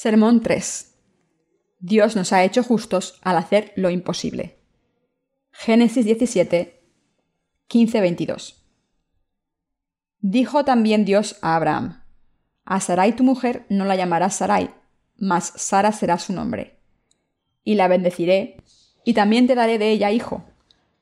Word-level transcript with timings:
Sermón 0.00 0.42
3. 0.42 0.94
Dios 1.80 2.14
nos 2.14 2.32
ha 2.32 2.44
hecho 2.44 2.62
justos 2.62 3.18
al 3.22 3.36
hacer 3.36 3.72
lo 3.74 3.90
imposible. 3.90 4.60
Génesis 5.50 6.04
17, 6.04 6.84
15-22. 7.68 8.62
Dijo 10.20 10.64
también 10.64 11.04
Dios 11.04 11.36
a 11.42 11.56
Abraham, 11.56 12.04
A 12.64 12.78
Sarai 12.78 13.16
tu 13.16 13.24
mujer 13.24 13.66
no 13.70 13.84
la 13.86 13.96
llamarás 13.96 14.36
Sarai, 14.36 14.70
mas 15.16 15.52
Sara 15.56 15.90
será 15.90 16.20
su 16.20 16.32
nombre. 16.32 16.78
Y 17.64 17.74
la 17.74 17.88
bendeciré, 17.88 18.62
y 19.04 19.14
también 19.14 19.48
te 19.48 19.56
daré 19.56 19.78
de 19.78 19.90
ella 19.90 20.12
hijo. 20.12 20.44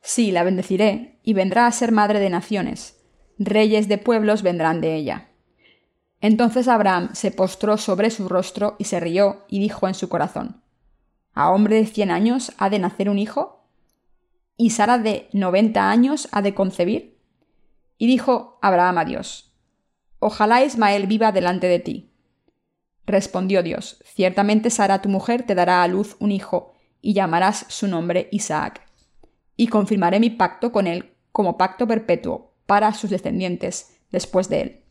Sí, 0.01 0.33
la 0.33 0.43
bendeciré, 0.43 1.21
y 1.23 1.35
vendrá 1.35 1.67
a 1.67 1.73
ser 1.73 1.93
madre 1.93 2.19
de 2.19 2.31
naciones. 2.31 2.97
Reyes 3.39 3.89
de 3.89 3.99
pueblos 3.99 4.43
vendrán 4.43 4.81
de 4.81 4.95
ella. 4.95 5.29
Entonces 6.27 6.67
Abraham 6.67 7.11
se 7.13 7.31
postró 7.31 7.77
sobre 7.77 8.11
su 8.11 8.29
rostro 8.29 8.75
y 8.81 8.85
se 8.87 8.99
rió 8.99 9.45
y 9.49 9.61
dijo 9.61 9.87
en 9.87 9.95
su 9.95 10.09
corazón, 10.09 10.61
¿A 11.35 11.53
hombre 11.53 11.77
de 11.77 11.87
cien 11.87 12.11
años 12.11 12.53
ha 12.59 12.69
de 12.69 12.81
nacer 12.81 13.09
un 13.09 13.21
hijo? 13.21 13.65
¿Y 14.57 14.71
Sara 14.71 14.99
de 14.99 15.29
noventa 15.33 15.89
años 15.89 16.29
ha 16.33 16.43
de 16.43 16.53
concebir? 16.53 17.17
Y 17.97 18.09
dijo 18.09 18.59
Abraham 18.61 18.99
a 18.99 19.05
Dios, 19.05 19.55
Ojalá 20.19 20.65
Ismael 20.65 21.07
viva 21.07 21.31
delante 21.31 21.69
de 21.69 21.79
ti. 21.79 22.11
Respondió 23.07 23.63
Dios, 23.63 24.03
Ciertamente 24.05 24.71
Sara 24.71 25.01
tu 25.01 25.09
mujer 25.09 25.45
te 25.45 25.55
dará 25.55 25.85
a 25.85 25.87
luz 25.87 26.17
un 26.19 26.33
hijo, 26.33 26.75
y 27.01 27.13
llamarás 27.15 27.67
su 27.69 27.87
nombre 27.87 28.29
Isaac. 28.33 28.85
Y 29.57 29.69
confirmaré 29.69 30.19
mi 30.19 30.31
pacto 30.31 30.73
con 30.73 30.89
él 30.89 31.15
como 31.31 31.57
pacto 31.57 31.87
perpetuo 31.87 32.53
para 32.67 32.93
sus 32.95 33.11
descendientes 33.11 33.97
después 34.11 34.49
de 34.49 34.61
él 34.61 34.86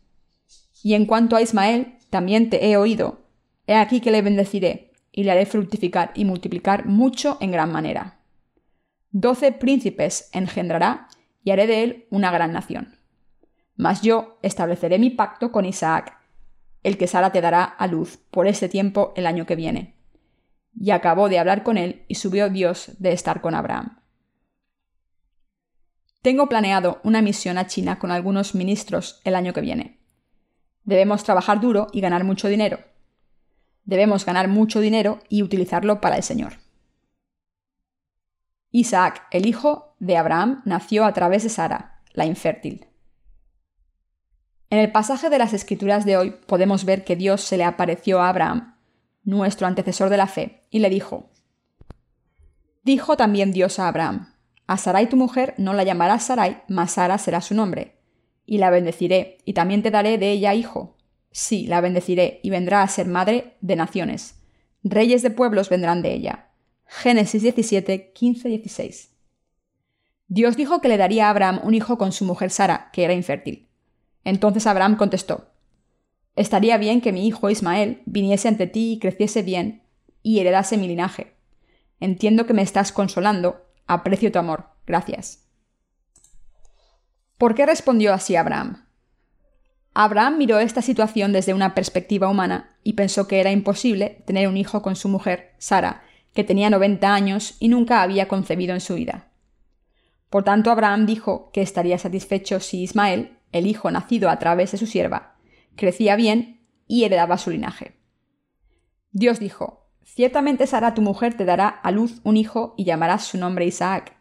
y 0.85 0.93
en 0.93 1.07
cuanto 1.07 1.35
a 1.35 1.41
Ismael, 1.41 1.95
también 2.11 2.51
te 2.51 2.67
he 2.67 2.77
oído. 2.77 3.25
He 3.65 3.73
aquí 3.73 4.01
que 4.01 4.11
le 4.11 4.21
bendeciré, 4.21 4.91
y 5.11 5.23
le 5.23 5.31
haré 5.31 5.47
fructificar 5.47 6.11
y 6.13 6.25
multiplicar 6.25 6.85
mucho 6.85 7.39
en 7.41 7.49
gran 7.49 7.71
manera. 7.71 8.19
Doce 9.09 9.51
príncipes 9.51 10.29
engendrará, 10.31 11.07
y 11.43 11.49
haré 11.49 11.65
de 11.65 11.81
él 11.81 12.05
una 12.11 12.29
gran 12.29 12.53
nación. 12.53 12.99
Mas 13.75 14.03
yo 14.03 14.37
estableceré 14.43 14.99
mi 14.99 15.09
pacto 15.09 15.51
con 15.51 15.65
Isaac, 15.65 16.19
el 16.83 16.99
que 16.99 17.07
Sara 17.07 17.31
te 17.31 17.41
dará 17.41 17.63
a 17.63 17.87
luz 17.87 18.19
por 18.29 18.45
ese 18.45 18.69
tiempo 18.69 19.11
el 19.15 19.25
año 19.25 19.47
que 19.47 19.55
viene. 19.55 19.95
Y 20.79 20.91
acabó 20.91 21.29
de 21.29 21.39
hablar 21.39 21.63
con 21.63 21.79
él, 21.79 22.03
y 22.07 22.13
subió 22.13 22.47
Dios 22.51 22.91
de 22.99 23.11
estar 23.11 23.41
con 23.41 23.55
Abraham. 23.55 24.01
Tengo 26.21 26.47
planeado 26.47 27.01
una 27.03 27.23
misión 27.23 27.57
a 27.57 27.65
China 27.65 27.97
con 27.97 28.11
algunos 28.11 28.53
ministros 28.53 29.19
el 29.23 29.33
año 29.33 29.51
que 29.51 29.61
viene. 29.61 30.04
Debemos 30.85 31.23
trabajar 31.23 31.59
duro 31.59 31.87
y 31.91 31.99
ganar 31.99 32.23
mucho 32.23 32.47
dinero. 32.47 32.79
Debemos 33.85 34.23
ganar 34.23 34.47
mucho 34.47 34.79
dinero 34.79 35.19
y 35.29 35.41
utilizarlo 35.41 35.99
para 35.99 36.15
el 36.15 36.23
Señor. 36.23 36.53
Isaac, 38.71 39.27
el 39.31 39.47
hijo 39.47 39.95
de 39.99 40.17
Abraham, 40.17 40.61
nació 40.65 41.05
a 41.05 41.13
través 41.13 41.43
de 41.43 41.49
Sara, 41.49 42.01
la 42.13 42.25
infértil. 42.25 42.85
En 44.69 44.79
el 44.79 44.91
pasaje 44.91 45.29
de 45.29 45.39
las 45.39 45.53
Escrituras 45.53 46.05
de 46.05 46.17
hoy 46.17 46.31
podemos 46.45 46.85
ver 46.85 47.03
que 47.03 47.15
Dios 47.15 47.41
se 47.41 47.57
le 47.57 47.63
apareció 47.63 48.21
a 48.21 48.29
Abraham, 48.29 48.75
nuestro 49.23 49.65
antecesor 49.65 50.09
de 50.09 50.17
la 50.17 50.27
fe, 50.27 50.67
y 50.69 50.79
le 50.79 50.89
dijo, 50.89 51.31
Dijo 52.83 53.17
también 53.17 53.51
Dios 53.51 53.79
a 53.79 53.87
Abraham, 53.87 54.33
A 54.67 54.77
Sarai 54.77 55.09
tu 55.09 55.15
mujer 55.15 55.55
no 55.57 55.73
la 55.73 55.83
llamarás 55.83 56.25
Sarai, 56.25 56.61
mas 56.67 56.91
Sara 56.91 57.17
será 57.17 57.41
su 57.41 57.55
nombre 57.55 57.94
y 58.45 58.57
la 58.57 58.69
bendeciré, 58.69 59.39
y 59.45 59.53
también 59.53 59.83
te 59.83 59.91
daré 59.91 60.17
de 60.17 60.31
ella 60.31 60.53
hijo. 60.53 60.97
Sí, 61.31 61.67
la 61.67 61.81
bendeciré, 61.81 62.39
y 62.43 62.49
vendrá 62.49 62.81
a 62.81 62.87
ser 62.87 63.07
madre 63.07 63.55
de 63.61 63.75
naciones. 63.75 64.35
Reyes 64.83 65.21
de 65.21 65.31
pueblos 65.31 65.69
vendrán 65.69 66.01
de 66.01 66.13
ella. 66.13 66.49
Génesis 66.85 67.41
17, 67.41 68.11
15, 68.13 68.49
16. 68.49 69.15
Dios 70.27 70.55
dijo 70.55 70.81
que 70.81 70.87
le 70.87 70.97
daría 70.97 71.27
a 71.27 71.29
Abraham 71.31 71.59
un 71.63 71.73
hijo 71.73 71.97
con 71.97 72.11
su 72.11 72.25
mujer 72.25 72.49
Sara, 72.51 72.89
que 72.93 73.03
era 73.03 73.13
infértil. 73.13 73.67
Entonces 74.23 74.65
Abraham 74.67 74.95
contestó, 74.95 75.51
Estaría 76.35 76.77
bien 76.77 76.99
que 76.99 77.13
mi 77.13 77.27
hijo 77.27 77.49
Ismael 77.49 78.01
viniese 78.05 78.47
ante 78.47 78.67
ti 78.67 78.93
y 78.93 78.99
creciese 78.99 79.41
bien, 79.41 79.83
y 80.21 80.39
heredase 80.39 80.77
mi 80.77 80.87
linaje. 80.87 81.35
Entiendo 81.99 82.45
que 82.45 82.53
me 82.53 82.61
estás 82.61 82.91
consolando, 82.91 83.65
aprecio 83.87 84.31
tu 84.31 84.39
amor, 84.39 84.65
gracias. 84.85 85.44
¿Por 87.37 87.53
qué 87.53 87.65
respondió 87.65 88.13
así 88.13 88.35
Abraham? 88.35 88.85
Abraham 89.93 90.37
miró 90.37 90.59
esta 90.59 90.81
situación 90.81 91.33
desde 91.33 91.53
una 91.53 91.73
perspectiva 91.75 92.29
humana 92.29 92.77
y 92.83 92.93
pensó 92.93 93.27
que 93.27 93.39
era 93.39 93.51
imposible 93.51 94.23
tener 94.25 94.47
un 94.47 94.57
hijo 94.57 94.81
con 94.81 94.95
su 94.95 95.09
mujer, 95.09 95.53
Sara, 95.57 96.03
que 96.33 96.43
tenía 96.43 96.69
90 96.69 97.13
años 97.13 97.55
y 97.59 97.69
nunca 97.69 98.01
había 98.01 98.27
concebido 98.27 98.73
en 98.73 98.81
su 98.81 98.95
vida. 98.95 99.31
Por 100.29 100.43
tanto, 100.43 100.71
Abraham 100.71 101.05
dijo 101.05 101.49
que 101.51 101.61
estaría 101.61 101.97
satisfecho 101.97 102.59
si 102.59 102.83
Ismael, 102.83 103.37
el 103.51 103.67
hijo 103.67 103.89
nacido 103.89 104.29
a 104.29 104.37
través 104.37 104.71
de 104.71 104.77
su 104.77 104.85
sierva, 104.85 105.37
crecía 105.75 106.15
bien 106.15 106.67
y 106.87 107.05
heredaba 107.05 107.37
su 107.37 107.51
linaje. 107.51 107.95
Dios 109.11 109.39
dijo, 109.39 109.89
Ciertamente 110.03 110.67
Sara 110.67 110.93
tu 110.93 111.01
mujer 111.01 111.35
te 111.35 111.45
dará 111.45 111.67
a 111.67 111.91
luz 111.91 112.21
un 112.23 112.37
hijo 112.37 112.73
y 112.77 112.83
llamarás 112.83 113.23
su 113.25 113.37
nombre 113.37 113.65
Isaac. 113.65 114.17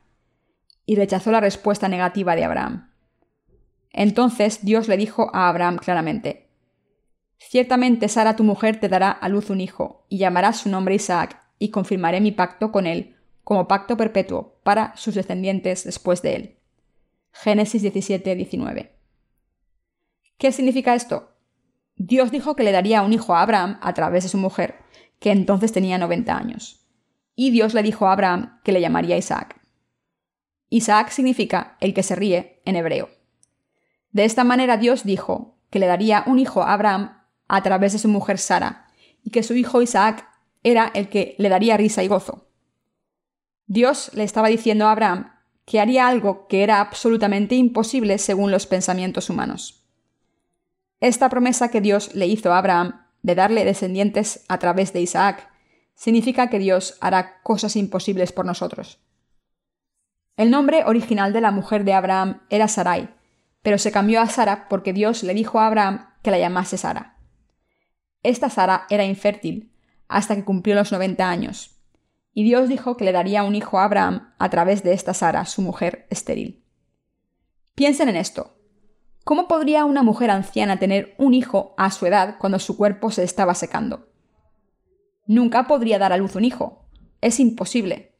Y 0.86 0.96
rechazó 0.96 1.30
la 1.30 1.40
respuesta 1.40 1.88
negativa 1.88 2.36
de 2.36 2.44
Abraham. 2.44 2.93
Entonces 3.96 4.64
Dios 4.64 4.88
le 4.88 4.96
dijo 4.96 5.30
a 5.32 5.48
Abraham 5.48 5.78
claramente, 5.78 6.50
Ciertamente 7.38 8.08
Sara 8.08 8.36
tu 8.36 8.42
mujer 8.42 8.80
te 8.80 8.88
dará 8.88 9.10
a 9.10 9.28
luz 9.28 9.50
un 9.50 9.60
hijo, 9.60 10.04
y 10.08 10.18
llamarás 10.18 10.58
su 10.58 10.68
nombre 10.68 10.96
Isaac, 10.96 11.40
y 11.58 11.70
confirmaré 11.70 12.20
mi 12.20 12.32
pacto 12.32 12.72
con 12.72 12.86
él 12.86 13.16
como 13.44 13.68
pacto 13.68 13.96
perpetuo 13.96 14.58
para 14.62 14.96
sus 14.96 15.14
descendientes 15.14 15.84
después 15.84 16.22
de 16.22 16.34
él. 16.34 16.58
Génesis 17.32 17.82
17, 17.82 18.34
19. 18.34 18.96
¿Qué 20.38 20.50
significa 20.50 20.94
esto? 20.94 21.30
Dios 21.96 22.32
dijo 22.32 22.56
que 22.56 22.64
le 22.64 22.72
daría 22.72 23.02
un 23.02 23.12
hijo 23.12 23.34
a 23.34 23.42
Abraham 23.42 23.78
a 23.82 23.92
través 23.92 24.24
de 24.24 24.30
su 24.30 24.38
mujer, 24.38 24.76
que 25.20 25.30
entonces 25.30 25.72
tenía 25.72 25.98
90 25.98 26.36
años. 26.36 26.88
Y 27.36 27.50
Dios 27.50 27.74
le 27.74 27.82
dijo 27.82 28.06
a 28.06 28.12
Abraham 28.12 28.60
que 28.64 28.72
le 28.72 28.80
llamaría 28.80 29.16
Isaac. 29.16 29.60
Isaac 30.70 31.10
significa 31.10 31.76
el 31.80 31.94
que 31.94 32.02
se 32.02 32.16
ríe 32.16 32.62
en 32.64 32.76
hebreo. 32.76 33.13
De 34.14 34.24
esta 34.24 34.44
manera 34.44 34.76
Dios 34.76 35.02
dijo 35.02 35.58
que 35.70 35.80
le 35.80 35.88
daría 35.88 36.22
un 36.28 36.38
hijo 36.38 36.62
a 36.62 36.72
Abraham 36.72 37.18
a 37.48 37.62
través 37.64 37.92
de 37.92 37.98
su 37.98 38.08
mujer 38.08 38.38
Sara, 38.38 38.86
y 39.24 39.30
que 39.30 39.42
su 39.42 39.54
hijo 39.54 39.82
Isaac 39.82 40.28
era 40.62 40.90
el 40.94 41.08
que 41.08 41.34
le 41.36 41.48
daría 41.48 41.76
risa 41.76 42.04
y 42.04 42.08
gozo. 42.08 42.46
Dios 43.66 44.12
le 44.14 44.22
estaba 44.22 44.48
diciendo 44.48 44.86
a 44.86 44.92
Abraham 44.92 45.32
que 45.64 45.80
haría 45.80 46.06
algo 46.06 46.46
que 46.46 46.62
era 46.62 46.80
absolutamente 46.80 47.56
imposible 47.56 48.18
según 48.18 48.52
los 48.52 48.66
pensamientos 48.66 49.30
humanos. 49.30 49.84
Esta 51.00 51.28
promesa 51.28 51.70
que 51.70 51.80
Dios 51.80 52.14
le 52.14 52.28
hizo 52.28 52.52
a 52.52 52.58
Abraham 52.58 53.04
de 53.22 53.34
darle 53.34 53.64
descendientes 53.64 54.44
a 54.48 54.58
través 54.58 54.92
de 54.92 55.00
Isaac 55.00 55.50
significa 55.96 56.50
que 56.50 56.60
Dios 56.60 56.98
hará 57.00 57.42
cosas 57.42 57.74
imposibles 57.74 58.30
por 58.30 58.46
nosotros. 58.46 59.00
El 60.36 60.52
nombre 60.52 60.84
original 60.84 61.32
de 61.32 61.40
la 61.40 61.50
mujer 61.50 61.84
de 61.84 61.94
Abraham 61.94 62.42
era 62.48 62.68
Sarai, 62.68 63.08
pero 63.64 63.78
se 63.78 63.90
cambió 63.90 64.20
a 64.20 64.28
Sara 64.28 64.68
porque 64.68 64.92
Dios 64.92 65.22
le 65.22 65.32
dijo 65.32 65.58
a 65.58 65.66
Abraham 65.66 66.10
que 66.22 66.30
la 66.30 66.38
llamase 66.38 66.76
Sara. 66.76 67.16
Esta 68.22 68.50
Sara 68.50 68.84
era 68.90 69.04
infértil 69.04 69.72
hasta 70.06 70.36
que 70.36 70.44
cumplió 70.44 70.74
los 70.74 70.92
90 70.92 71.28
años, 71.28 71.80
y 72.34 72.44
Dios 72.44 72.68
dijo 72.68 72.98
que 72.98 73.06
le 73.06 73.12
daría 73.12 73.42
un 73.42 73.54
hijo 73.54 73.78
a 73.78 73.84
Abraham 73.84 74.34
a 74.38 74.50
través 74.50 74.82
de 74.82 74.92
esta 74.92 75.14
Sara, 75.14 75.46
su 75.46 75.62
mujer 75.62 76.06
estéril. 76.10 76.62
Piensen 77.74 78.10
en 78.10 78.16
esto. 78.16 78.58
¿Cómo 79.24 79.48
podría 79.48 79.86
una 79.86 80.02
mujer 80.02 80.30
anciana 80.30 80.78
tener 80.78 81.14
un 81.16 81.32
hijo 81.32 81.74
a 81.78 81.90
su 81.90 82.04
edad 82.04 82.36
cuando 82.38 82.58
su 82.58 82.76
cuerpo 82.76 83.10
se 83.10 83.24
estaba 83.24 83.54
secando? 83.54 84.10
Nunca 85.26 85.66
podría 85.66 85.98
dar 85.98 86.12
a 86.12 86.18
luz 86.18 86.36
un 86.36 86.44
hijo. 86.44 86.86
Es 87.22 87.40
imposible. 87.40 88.14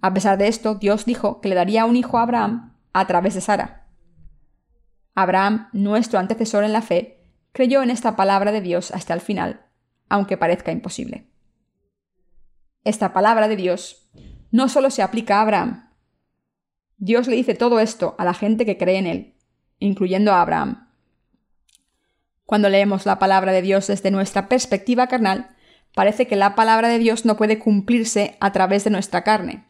A 0.00 0.14
pesar 0.14 0.38
de 0.38 0.46
esto, 0.46 0.76
Dios 0.76 1.06
dijo 1.06 1.40
que 1.40 1.48
le 1.48 1.56
daría 1.56 1.86
un 1.86 1.96
hijo 1.96 2.18
a 2.18 2.22
Abraham 2.22 2.76
a 2.92 3.08
través 3.08 3.34
de 3.34 3.40
Sara. 3.40 3.79
Abraham, 5.14 5.68
nuestro 5.72 6.18
antecesor 6.18 6.64
en 6.64 6.72
la 6.72 6.82
fe, 6.82 7.24
creyó 7.52 7.82
en 7.82 7.90
esta 7.90 8.16
palabra 8.16 8.52
de 8.52 8.60
Dios 8.60 8.90
hasta 8.92 9.14
el 9.14 9.20
final, 9.20 9.66
aunque 10.08 10.36
parezca 10.36 10.72
imposible. 10.72 11.26
Esta 12.84 13.12
palabra 13.12 13.48
de 13.48 13.56
Dios 13.56 14.10
no 14.50 14.68
solo 14.68 14.90
se 14.90 15.02
aplica 15.02 15.38
a 15.38 15.42
Abraham. 15.42 15.90
Dios 16.96 17.28
le 17.28 17.36
dice 17.36 17.54
todo 17.54 17.80
esto 17.80 18.14
a 18.18 18.24
la 18.24 18.34
gente 18.34 18.64
que 18.64 18.78
cree 18.78 18.98
en 18.98 19.06
él, 19.06 19.34
incluyendo 19.78 20.32
a 20.32 20.42
Abraham. 20.42 20.88
Cuando 22.44 22.68
leemos 22.68 23.06
la 23.06 23.18
palabra 23.18 23.52
de 23.52 23.62
Dios 23.62 23.86
desde 23.86 24.10
nuestra 24.10 24.48
perspectiva 24.48 25.06
carnal, 25.06 25.56
parece 25.94 26.26
que 26.26 26.36
la 26.36 26.54
palabra 26.54 26.88
de 26.88 26.98
Dios 26.98 27.24
no 27.24 27.36
puede 27.36 27.58
cumplirse 27.58 28.36
a 28.40 28.52
través 28.52 28.84
de 28.84 28.90
nuestra 28.90 29.22
carne, 29.22 29.69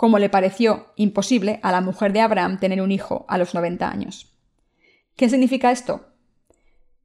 como 0.00 0.18
le 0.18 0.30
pareció 0.30 0.94
imposible 0.96 1.60
a 1.62 1.70
la 1.72 1.82
mujer 1.82 2.14
de 2.14 2.22
Abraham 2.22 2.58
tener 2.58 2.80
un 2.80 2.90
hijo 2.90 3.26
a 3.28 3.36
los 3.36 3.52
90 3.52 3.86
años. 3.86 4.34
¿Qué 5.14 5.28
significa 5.28 5.70
esto? 5.70 6.14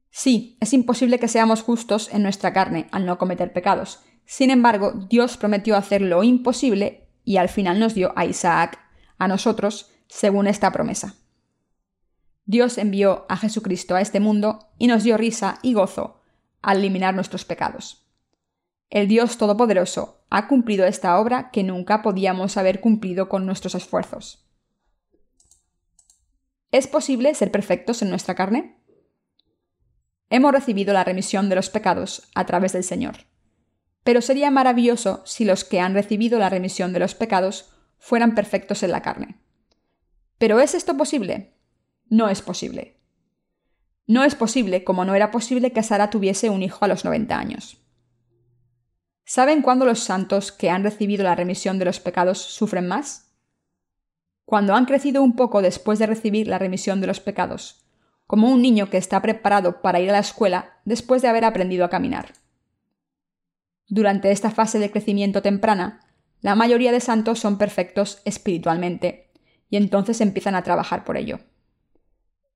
Sí, 0.08 0.56
es 0.62 0.72
imposible 0.72 1.18
que 1.18 1.28
seamos 1.28 1.60
justos 1.60 2.08
en 2.10 2.22
nuestra 2.22 2.54
carne 2.54 2.88
al 2.92 3.04
no 3.04 3.18
cometer 3.18 3.52
pecados. 3.52 4.00
Sin 4.24 4.48
embargo, 4.48 4.92
Dios 5.10 5.36
prometió 5.36 5.76
hacer 5.76 6.00
lo 6.00 6.22
imposible 6.22 7.10
y 7.22 7.36
al 7.36 7.50
final 7.50 7.78
nos 7.80 7.92
dio 7.92 8.14
a 8.16 8.24
Isaac, 8.24 8.78
a 9.18 9.28
nosotros, 9.28 9.90
según 10.08 10.46
esta 10.46 10.72
promesa. 10.72 11.16
Dios 12.46 12.78
envió 12.78 13.26
a 13.28 13.36
Jesucristo 13.36 13.94
a 13.94 14.00
este 14.00 14.20
mundo 14.20 14.70
y 14.78 14.86
nos 14.86 15.04
dio 15.04 15.18
risa 15.18 15.58
y 15.60 15.74
gozo 15.74 16.22
al 16.62 16.78
eliminar 16.78 17.14
nuestros 17.14 17.44
pecados. 17.44 18.05
El 18.88 19.08
Dios 19.08 19.36
Todopoderoso 19.36 20.24
ha 20.30 20.46
cumplido 20.46 20.86
esta 20.86 21.18
obra 21.18 21.50
que 21.50 21.64
nunca 21.64 22.02
podíamos 22.02 22.56
haber 22.56 22.80
cumplido 22.80 23.28
con 23.28 23.44
nuestros 23.44 23.74
esfuerzos. 23.74 24.46
¿Es 26.70 26.86
posible 26.86 27.34
ser 27.34 27.50
perfectos 27.50 28.02
en 28.02 28.10
nuestra 28.10 28.34
carne? 28.36 28.76
Hemos 30.30 30.52
recibido 30.52 30.92
la 30.92 31.04
remisión 31.04 31.48
de 31.48 31.56
los 31.56 31.70
pecados 31.70 32.28
a 32.34 32.46
través 32.46 32.72
del 32.74 32.84
Señor. 32.84 33.26
Pero 34.04 34.20
sería 34.20 34.50
maravilloso 34.52 35.22
si 35.24 35.44
los 35.44 35.64
que 35.64 35.80
han 35.80 35.94
recibido 35.94 36.38
la 36.38 36.48
remisión 36.48 36.92
de 36.92 37.00
los 37.00 37.14
pecados 37.14 37.72
fueran 37.98 38.34
perfectos 38.34 38.84
en 38.84 38.92
la 38.92 39.02
carne. 39.02 39.40
¿Pero 40.38 40.60
es 40.60 40.74
esto 40.74 40.96
posible? 40.96 41.54
No 42.08 42.28
es 42.28 42.40
posible. 42.40 43.00
No 44.06 44.22
es 44.22 44.36
posible 44.36 44.84
como 44.84 45.04
no 45.04 45.16
era 45.16 45.32
posible 45.32 45.72
que 45.72 45.82
Sara 45.82 46.10
tuviese 46.10 46.50
un 46.50 46.62
hijo 46.62 46.84
a 46.84 46.88
los 46.88 47.04
90 47.04 47.36
años. 47.36 47.85
¿Saben 49.28 49.60
cuándo 49.60 49.84
los 49.84 49.98
santos 49.98 50.52
que 50.52 50.70
han 50.70 50.84
recibido 50.84 51.24
la 51.24 51.34
remisión 51.34 51.80
de 51.80 51.84
los 51.84 51.98
pecados 51.98 52.38
sufren 52.38 52.86
más? 52.86 53.32
Cuando 54.44 54.76
han 54.76 54.84
crecido 54.84 55.20
un 55.20 55.34
poco 55.34 55.62
después 55.62 55.98
de 55.98 56.06
recibir 56.06 56.46
la 56.46 56.60
remisión 56.60 57.00
de 57.00 57.08
los 57.08 57.18
pecados, 57.18 57.84
como 58.28 58.48
un 58.48 58.62
niño 58.62 58.88
que 58.88 58.98
está 58.98 59.20
preparado 59.20 59.82
para 59.82 59.98
ir 59.98 60.10
a 60.10 60.12
la 60.12 60.20
escuela 60.20 60.78
después 60.84 61.22
de 61.22 61.28
haber 61.28 61.44
aprendido 61.44 61.84
a 61.84 61.90
caminar. 61.90 62.34
Durante 63.88 64.30
esta 64.30 64.52
fase 64.52 64.78
de 64.78 64.92
crecimiento 64.92 65.42
temprana, 65.42 66.06
la 66.40 66.54
mayoría 66.54 66.92
de 66.92 67.00
santos 67.00 67.40
son 67.40 67.58
perfectos 67.58 68.22
espiritualmente, 68.24 69.32
y 69.68 69.76
entonces 69.76 70.20
empiezan 70.20 70.54
a 70.54 70.62
trabajar 70.62 71.02
por 71.02 71.16
ello. 71.16 71.40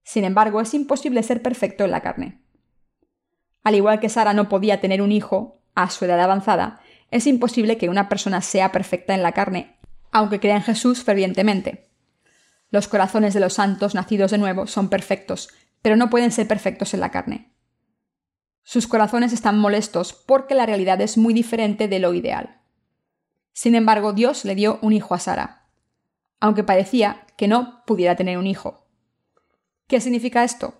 Sin 0.04 0.22
embargo, 0.22 0.60
es 0.60 0.72
imposible 0.72 1.24
ser 1.24 1.42
perfecto 1.42 1.82
en 1.82 1.90
la 1.90 2.00
carne. 2.00 2.44
Al 3.64 3.74
igual 3.74 3.98
que 3.98 4.08
Sara 4.08 4.34
no 4.34 4.48
podía 4.48 4.80
tener 4.80 5.02
un 5.02 5.10
hijo 5.10 5.59
a 5.74 5.90
su 5.90 6.04
edad 6.04 6.20
avanzada, 6.20 6.80
es 7.10 7.26
imposible 7.26 7.76
que 7.76 7.88
una 7.88 8.08
persona 8.08 8.40
sea 8.40 8.72
perfecta 8.72 9.14
en 9.14 9.22
la 9.22 9.32
carne, 9.32 9.76
aunque 10.12 10.40
crea 10.40 10.56
en 10.56 10.62
Jesús 10.62 11.02
fervientemente. 11.02 11.88
Los 12.70 12.88
corazones 12.88 13.34
de 13.34 13.40
los 13.40 13.54
santos 13.54 13.94
nacidos 13.94 14.30
de 14.30 14.38
nuevo 14.38 14.66
son 14.66 14.88
perfectos, 14.88 15.48
pero 15.82 15.96
no 15.96 16.10
pueden 16.10 16.30
ser 16.30 16.46
perfectos 16.46 16.94
en 16.94 17.00
la 17.00 17.10
carne. 17.10 17.52
Sus 18.62 18.86
corazones 18.86 19.32
están 19.32 19.58
molestos 19.58 20.12
porque 20.12 20.54
la 20.54 20.66
realidad 20.66 21.00
es 21.00 21.18
muy 21.18 21.34
diferente 21.34 21.88
de 21.88 21.98
lo 21.98 22.14
ideal. 22.14 22.60
Sin 23.52 23.74
embargo, 23.74 24.12
Dios 24.12 24.44
le 24.44 24.54
dio 24.54 24.78
un 24.82 24.92
hijo 24.92 25.14
a 25.14 25.18
Sara, 25.18 25.66
aunque 26.38 26.62
parecía 26.62 27.26
que 27.36 27.48
no 27.48 27.82
pudiera 27.86 28.14
tener 28.14 28.38
un 28.38 28.46
hijo. 28.46 28.86
¿Qué 29.88 30.00
significa 30.00 30.44
esto? 30.44 30.74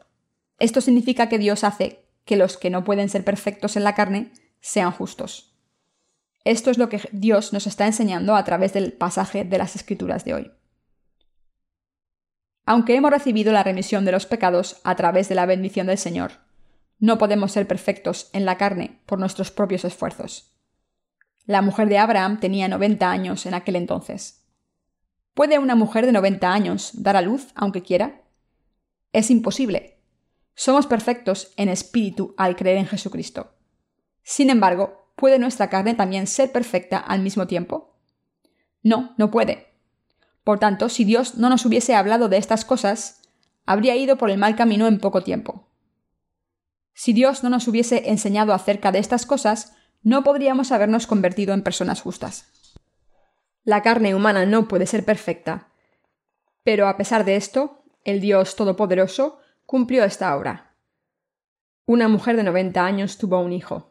Esto 0.59 0.81
significa 0.81 1.29
que 1.29 1.39
Dios 1.39 1.65
hace 1.65 2.05
que 2.25 2.37
los 2.37 2.57
que 2.57 2.71
no 2.71 2.85
pueden 2.85 3.09
ser 3.09 3.25
perfectos 3.25 3.77
en 3.77 3.83
la 3.83 3.95
carne 3.95 4.33
sean 4.61 4.93
justos. 4.93 5.57
Esto 6.45 6.71
es 6.71 6.79
lo 6.79 6.89
que 6.89 7.01
Dios 7.13 7.53
nos 7.53 7.67
está 7.67 7.87
enseñando 7.87 8.35
a 8.35 8.45
través 8.45 8.73
del 8.73 8.93
pasaje 8.93 9.45
de 9.45 9.59
las 9.59 9.77
Escrituras 9.77 10.25
de 10.25 10.35
hoy. 10.35 10.53
Aunque 12.65 12.95
hemos 12.95 13.11
recibido 13.11 13.53
la 13.53 13.63
remisión 13.63 14.05
de 14.05 14.13
los 14.13 14.27
pecados 14.27 14.81
a 14.85 14.95
través 14.95 15.29
de 15.29 15.35
la 15.35 15.47
bendición 15.47 15.87
del 15.87 15.99
Señor, 15.99 16.33
no 16.99 17.19
podemos 17.19 17.53
ser 17.53 17.67
perfectos 17.67 18.31
en 18.33 18.45
la 18.45 18.59
carne 18.59 19.01
por 19.07 19.19
nuestros 19.19 19.51
propios 19.51 19.85
esfuerzos. 19.85 20.55
La 21.47 21.63
mujer 21.63 21.89
de 21.89 21.99
Abraham 21.99 22.39
tenía 22.39 22.69
90 22.69 23.11
años 23.11 23.47
en 23.47 23.55
aquel 23.55 23.77
entonces. 23.77 24.47
¿Puede 25.35 25.59
una 25.59 25.75
mujer 25.75 26.07
de 26.07 26.13
90 26.13 26.53
años 26.53 26.91
dar 26.95 27.17
a 27.17 27.23
luz 27.23 27.49
aunque 27.55 27.83
quiera? 27.83 28.23
Es 29.13 29.31
imposible. 29.31 29.99
Somos 30.55 30.87
perfectos 30.87 31.53
en 31.57 31.69
espíritu 31.69 32.35
al 32.37 32.55
creer 32.55 32.77
en 32.77 32.87
Jesucristo. 32.87 33.55
Sin 34.23 34.51
embargo, 34.51 35.13
¿puede 35.17 35.39
nuestra 35.39 35.69
carne 35.69 35.95
también 35.95 36.27
ser 36.27 36.53
perfecta 36.53 36.99
al 36.99 37.21
mismo 37.21 37.47
tiempo? 37.47 37.97
No, 38.83 39.15
no 39.19 39.31
puede. 39.31 39.69
Por 40.45 40.59
tanto, 40.59 40.89
si 40.89 41.05
Dios 41.05 41.37
no 41.37 41.49
nos 41.49 41.65
hubiese 41.67 41.95
hablado 41.95 42.29
de 42.29 42.39
estas 42.39 42.65
cosas, 42.65 43.23
habría 43.67 43.97
ido 43.97 44.17
por 44.17 44.31
el 44.31 44.39
mal 44.39 44.57
camino 44.57 44.87
en 44.87 44.99
poco 44.99 45.23
tiempo. 45.23 45.69
Si 46.95 47.13
Dios 47.13 47.43
no 47.43 47.51
nos 47.51 47.69
hubiese 47.69 48.11
enseñado 48.11 48.53
acerca 48.53 48.93
de 48.93 48.99
estas 48.99 49.27
cosas, 49.27 49.75
no 50.03 50.23
podríamos 50.23 50.73
habernos 50.73 51.07
convertido 51.07 51.55
en 51.55 51.63
personas 51.63 52.01
justas. 52.01 52.47
La 53.65 53.83
carne 53.83 54.15
humana 54.15 54.47
no 54.47 54.69
puede 54.69 54.87
ser 54.87 55.05
perfecta, 55.05 55.69
pero 56.65 56.89
a 56.89 56.97
pesar 56.97 57.25
de 57.25 57.37
esto, 57.37 57.83
el 58.05 58.21
Dios 58.21 58.57
Todopoderoso 58.57 59.39
cumplió 59.67 60.05
esta 60.05 60.35
obra. 60.37 60.75
Una 61.85 62.09
mujer 62.09 62.37
de 62.37 62.45
90 62.45 62.85
años 62.85 63.19
tuvo 63.19 63.41
un 63.41 63.53
hijo. 63.53 63.90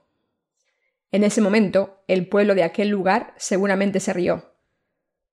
En 1.11 1.23
ese 1.23 1.41
momento, 1.41 2.03
el 2.07 2.27
pueblo 2.27 2.55
de 2.55 2.63
aquel 2.63 2.89
lugar 2.89 3.33
seguramente 3.37 3.99
se 3.99 4.13
rió. 4.13 4.53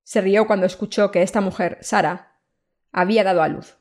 Se 0.04 0.20
rió 0.20 0.46
cuando 0.46 0.66
escuchó 0.66 1.10
que 1.10 1.22
esta 1.22 1.40
mujer, 1.40 1.78
Sara, 1.82 2.38
había 2.92 3.24
dado 3.24 3.42
a 3.42 3.48
luz. 3.48 3.76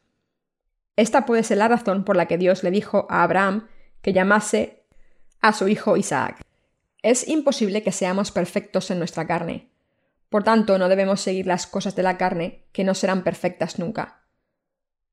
Esta 0.98 1.26
puede 1.26 1.44
ser 1.44 1.58
la 1.58 1.68
razón 1.68 2.04
por 2.04 2.16
la 2.16 2.28
que 2.28 2.38
Dios 2.38 2.64
le 2.64 2.72
dijo 2.72 3.08
a 3.10 3.24
Abraham 3.24 3.68
que 4.02 4.14
llamase 4.14 4.86
a 5.42 5.54
su 5.54 5.68
hijo 5.68 5.98
Isaac. 5.98 6.42
Es 7.02 7.28
imposible 7.28 7.84
que 7.84 7.92
seamos 7.92 8.32
perfectos 8.32 8.90
en 8.92 8.98
nuestra 8.98 9.28
carne. 9.28 9.70
Por 10.30 10.44
tanto, 10.44 10.78
no 10.78 10.90
debemos 10.90 11.22
seguir 11.22 11.48
las 11.48 11.68
cosas 11.68 11.96
de 11.96 12.04
la 12.04 12.18
carne, 12.18 12.66
que 12.72 12.84
no 12.84 12.94
serán 12.94 13.24
perfectas 13.24 13.78
nunca. 13.80 14.24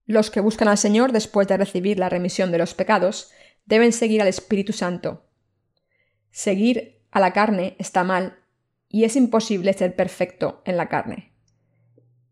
Los 0.06 0.30
que 0.30 0.40
buscan 0.40 0.68
al 0.68 0.78
Señor 0.78 1.12
después 1.12 1.46
de 1.48 1.56
recibir 1.56 1.98
la 1.98 2.08
remisión 2.08 2.50
de 2.50 2.58
los 2.58 2.74
pecados 2.74 3.30
deben 3.66 3.92
seguir 3.92 4.20
al 4.20 4.28
Espíritu 4.28 4.72
Santo. 4.72 5.28
Seguir 6.32 7.02
a 7.10 7.20
la 7.20 7.32
carne 7.32 7.76
está 7.78 8.04
mal 8.04 8.38
y 8.88 9.04
es 9.04 9.16
imposible 9.16 9.72
ser 9.74 9.94
perfecto 9.94 10.62
en 10.64 10.76
la 10.76 10.88
carne. 10.88 11.32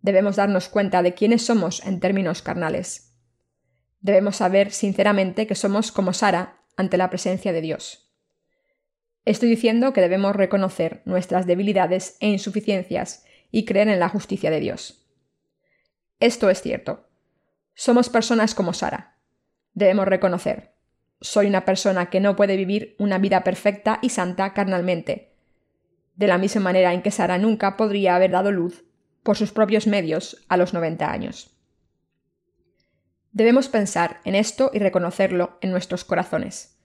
Debemos 0.00 0.36
darnos 0.36 0.68
cuenta 0.68 1.02
de 1.02 1.14
quiénes 1.14 1.44
somos 1.44 1.84
en 1.84 2.00
términos 2.00 2.40
carnales. 2.40 3.14
Debemos 4.00 4.36
saber 4.36 4.72
sinceramente 4.72 5.46
que 5.46 5.54
somos 5.54 5.92
como 5.92 6.14
Sara 6.14 6.62
ante 6.76 6.96
la 6.96 7.10
presencia 7.10 7.52
de 7.52 7.60
Dios. 7.60 8.10
Estoy 9.26 9.50
diciendo 9.50 9.92
que 9.92 10.00
debemos 10.00 10.34
reconocer 10.34 11.02
nuestras 11.04 11.46
debilidades 11.46 12.16
e 12.20 12.28
insuficiencias 12.28 13.24
y 13.50 13.66
creer 13.66 13.88
en 13.88 14.00
la 14.00 14.08
justicia 14.08 14.50
de 14.50 14.60
Dios. 14.60 15.06
Esto 16.20 16.48
es 16.48 16.62
cierto. 16.62 17.06
Somos 17.74 18.08
personas 18.08 18.54
como 18.54 18.72
Sara. 18.72 19.18
Debemos 19.74 20.08
reconocer. 20.08 20.69
Soy 21.20 21.46
una 21.46 21.64
persona 21.64 22.08
que 22.08 22.20
no 22.20 22.34
puede 22.34 22.56
vivir 22.56 22.96
una 22.98 23.18
vida 23.18 23.44
perfecta 23.44 23.98
y 24.00 24.08
santa 24.08 24.54
carnalmente, 24.54 25.34
de 26.16 26.26
la 26.26 26.38
misma 26.38 26.62
manera 26.62 26.94
en 26.94 27.02
que 27.02 27.10
Sara 27.10 27.38
nunca 27.38 27.76
podría 27.76 28.16
haber 28.16 28.30
dado 28.30 28.52
luz 28.52 28.84
por 29.22 29.36
sus 29.36 29.52
propios 29.52 29.86
medios 29.86 30.44
a 30.48 30.56
los 30.56 30.72
90 30.72 31.10
años. 31.10 31.50
Debemos 33.32 33.68
pensar 33.68 34.20
en 34.24 34.34
esto 34.34 34.70
y 34.72 34.78
reconocerlo 34.78 35.58
en 35.60 35.70
nuestros 35.70 36.04
corazones. 36.04 36.78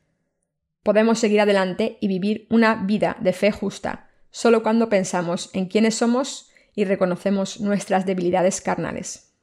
Podemos 0.83 1.17
seguir 1.17 1.41
adelante 1.41 1.97
y 2.01 2.07
vivir 2.07 2.45
una 2.49 2.75
vida 2.75 3.17
de 3.19 3.33
fe 3.33 3.51
justa 3.51 4.09
solo 4.29 4.63
cuando 4.63 4.89
pensamos 4.89 5.49
en 5.53 5.67
quiénes 5.67 5.95
somos 5.95 6.51
y 6.75 6.83
reconocemos 6.83 7.61
nuestras 7.61 8.05
debilidades 8.05 8.59
carnales. 8.59 9.33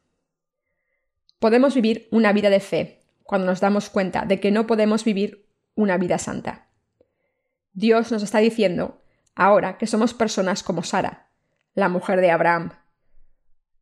Podemos 1.39 1.75
vivir 1.75 2.09
una 2.13 2.33
vida 2.35 2.51
de 2.51 2.61
fe 2.61 3.02
cuando 3.33 3.47
nos 3.47 3.61
damos 3.61 3.89
cuenta 3.89 4.27
de 4.27 4.41
que 4.41 4.51
no 4.51 4.67
podemos 4.67 5.05
vivir 5.05 5.49
una 5.75 5.97
vida 5.97 6.19
santa. 6.19 6.69
Dios 7.73 8.13
nos 8.13 8.23
está 8.23 8.41
diciendo 8.41 9.01
ahora 9.35 9.79
que 9.79 9.87
somos 9.87 10.13
personas 10.13 10.63
como 10.63 10.83
Sara, 10.83 11.31
la 11.73 11.89
mujer 11.89 12.21
de 12.21 12.31
Abraham. 12.31 12.73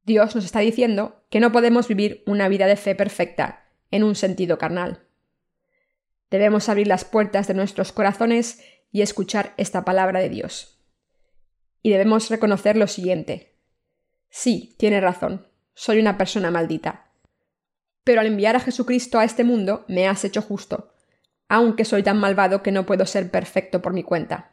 Dios 0.04 0.36
nos 0.36 0.44
está 0.44 0.60
diciendo 0.60 1.24
que 1.30 1.40
no 1.40 1.50
podemos 1.50 1.88
vivir 1.88 2.22
una 2.28 2.48
vida 2.48 2.68
de 2.68 2.76
fe 2.76 2.94
perfecta 2.94 3.66
en 3.90 4.04
un 4.04 4.14
sentido 4.14 4.56
carnal. 4.56 5.08
Debemos 6.30 6.68
abrir 6.68 6.86
las 6.86 7.04
puertas 7.04 7.48
de 7.48 7.54
nuestros 7.54 7.90
corazones 7.90 8.62
y 8.92 9.02
escuchar 9.02 9.54
esta 9.56 9.84
palabra 9.84 10.20
de 10.20 10.28
Dios. 10.28 10.80
Y 11.82 11.90
debemos 11.90 12.30
reconocer 12.30 12.76
lo 12.76 12.86
siguiente. 12.86 13.56
Sí, 14.28 14.76
tiene 14.78 15.00
razón, 15.00 15.48
soy 15.74 15.98
una 15.98 16.16
persona 16.16 16.52
maldita. 16.52 17.09
Pero 18.04 18.20
al 18.20 18.26
enviar 18.26 18.56
a 18.56 18.60
Jesucristo 18.60 19.18
a 19.18 19.24
este 19.24 19.44
mundo 19.44 19.84
me 19.88 20.08
has 20.08 20.24
hecho 20.24 20.42
justo, 20.42 20.92
aunque 21.48 21.84
soy 21.84 22.02
tan 22.02 22.18
malvado 22.18 22.62
que 22.62 22.72
no 22.72 22.86
puedo 22.86 23.06
ser 23.06 23.30
perfecto 23.30 23.82
por 23.82 23.92
mi 23.92 24.02
cuenta. 24.02 24.52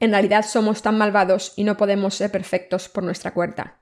En 0.00 0.10
realidad 0.10 0.44
somos 0.44 0.82
tan 0.82 0.96
malvados 0.96 1.52
y 1.56 1.64
no 1.64 1.76
podemos 1.76 2.14
ser 2.14 2.30
perfectos 2.30 2.88
por 2.88 3.02
nuestra 3.04 3.34
cuenta. 3.34 3.80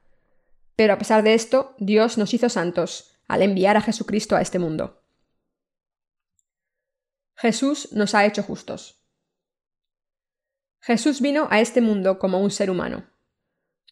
Pero 0.75 0.95
a 0.95 0.99
pesar 0.99 1.23
de 1.23 1.35
esto, 1.35 1.75
Dios 1.79 2.19
nos 2.19 2.35
hizo 2.35 2.49
santos 2.49 3.17
al 3.29 3.43
enviar 3.43 3.77
a 3.77 3.81
Jesucristo 3.81 4.37
a 4.37 4.43
este 4.43 4.59
mundo. 4.59 5.03
Jesús 7.35 7.93
nos 7.93 8.15
ha 8.15 8.25
hecho 8.25 8.43
justos. 8.43 9.03
Jesús 10.81 11.21
vino 11.21 11.49
a 11.51 11.61
este 11.61 11.81
mundo 11.81 12.19
como 12.19 12.41
un 12.41 12.51
ser 12.51 12.71
humano. 12.71 13.11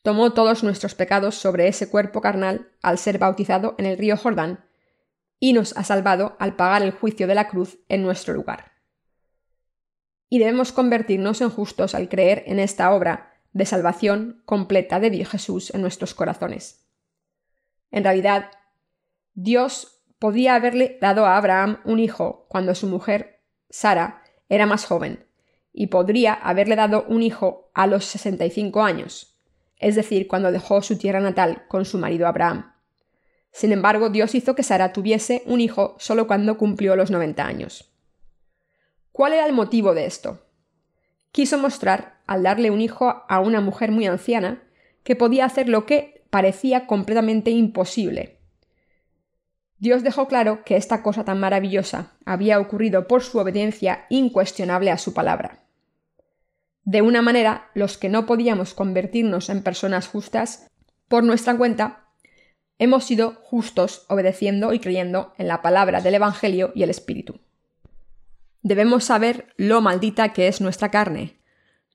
Tomó 0.04 0.34
todos 0.34 0.62
nuestros 0.62 0.94
pecados 0.94 1.34
sobre 1.34 1.66
ese 1.66 1.88
cuerpo 1.88 2.20
carnal 2.20 2.68
al 2.82 2.98
ser 2.98 3.16
bautizado 3.16 3.74
en 3.78 3.86
el 3.86 3.96
río 3.96 4.18
Jordán 4.18 4.62
y 5.40 5.54
nos 5.54 5.74
ha 5.78 5.82
salvado 5.82 6.36
al 6.38 6.56
pagar 6.56 6.82
el 6.82 6.90
juicio 6.90 7.26
de 7.26 7.34
la 7.34 7.48
cruz 7.48 7.78
en 7.88 8.02
nuestro 8.02 8.34
lugar. 8.34 8.72
Y 10.28 10.40
debemos 10.40 10.72
convertirnos 10.72 11.40
en 11.40 11.48
justos 11.48 11.94
al 11.94 12.10
creer 12.10 12.42
en 12.46 12.58
esta 12.58 12.92
obra 12.92 13.32
de 13.54 13.64
salvación 13.64 14.42
completa 14.44 15.00
de 15.00 15.08
Dios 15.08 15.30
Jesús 15.30 15.72
en 15.72 15.80
nuestros 15.80 16.12
corazones. 16.12 16.86
En 17.90 18.04
realidad, 18.04 18.50
Dios 19.32 20.04
podía 20.18 20.54
haberle 20.54 20.98
dado 21.00 21.24
a 21.24 21.38
Abraham 21.38 21.80
un 21.86 21.98
hijo 21.98 22.44
cuando 22.50 22.74
su 22.74 22.88
mujer, 22.88 23.40
Sara, 23.70 24.22
era 24.50 24.66
más 24.66 24.84
joven, 24.84 25.24
y 25.72 25.86
podría 25.86 26.34
haberle 26.34 26.76
dado 26.76 27.06
un 27.08 27.22
hijo 27.22 27.70
a 27.72 27.86
los 27.86 28.04
65 28.04 28.82
años, 28.82 29.33
es 29.84 29.96
decir, 29.96 30.28
cuando 30.28 30.50
dejó 30.50 30.80
su 30.80 30.96
tierra 30.96 31.20
natal 31.20 31.64
con 31.68 31.84
su 31.84 31.98
marido 31.98 32.26
Abraham. 32.26 32.72
Sin 33.52 33.70
embargo, 33.70 34.08
Dios 34.08 34.34
hizo 34.34 34.54
que 34.54 34.62
Sara 34.62 34.94
tuviese 34.94 35.42
un 35.44 35.60
hijo 35.60 35.94
solo 35.98 36.26
cuando 36.26 36.56
cumplió 36.56 36.96
los 36.96 37.10
90 37.10 37.44
años. 37.44 37.92
¿Cuál 39.12 39.34
era 39.34 39.44
el 39.44 39.52
motivo 39.52 39.92
de 39.94 40.06
esto? 40.06 40.46
Quiso 41.32 41.58
mostrar, 41.58 42.22
al 42.26 42.42
darle 42.42 42.70
un 42.70 42.80
hijo 42.80 43.24
a 43.28 43.40
una 43.40 43.60
mujer 43.60 43.90
muy 43.90 44.06
anciana, 44.06 44.62
que 45.02 45.16
podía 45.16 45.44
hacer 45.44 45.68
lo 45.68 45.84
que 45.84 46.24
parecía 46.30 46.86
completamente 46.86 47.50
imposible. 47.50 48.38
Dios 49.76 50.02
dejó 50.02 50.28
claro 50.28 50.64
que 50.64 50.76
esta 50.76 51.02
cosa 51.02 51.26
tan 51.26 51.38
maravillosa 51.38 52.12
había 52.24 52.58
ocurrido 52.58 53.06
por 53.06 53.22
su 53.22 53.38
obediencia 53.38 54.06
incuestionable 54.08 54.90
a 54.90 54.96
su 54.96 55.12
palabra. 55.12 55.63
De 56.84 57.00
una 57.00 57.22
manera, 57.22 57.70
los 57.74 57.96
que 57.96 58.08
no 58.08 58.26
podíamos 58.26 58.74
convertirnos 58.74 59.48
en 59.48 59.62
personas 59.62 60.06
justas, 60.06 60.70
por 61.08 61.24
nuestra 61.24 61.56
cuenta, 61.56 62.08
hemos 62.78 63.04
sido 63.04 63.34
justos 63.42 64.04
obedeciendo 64.08 64.72
y 64.72 64.80
creyendo 64.80 65.32
en 65.38 65.48
la 65.48 65.62
palabra 65.62 66.00
del 66.00 66.14
Evangelio 66.14 66.72
y 66.74 66.82
el 66.82 66.90
Espíritu. 66.90 67.40
Debemos 68.62 69.04
saber 69.04 69.52
lo 69.56 69.80
maldita 69.80 70.32
que 70.32 70.48
es 70.48 70.60
nuestra 70.60 70.90
carne. 70.90 71.40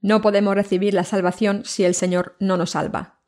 No 0.02 0.22
podemos 0.22 0.56
recibir 0.56 0.94
la 0.94 1.04
salvación 1.04 1.64
si 1.66 1.84
el 1.84 1.94
Señor 1.94 2.36
no 2.40 2.58
nos 2.58 2.72
salva. 2.72 3.20